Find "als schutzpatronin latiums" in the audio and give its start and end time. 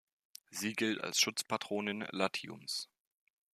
1.03-2.89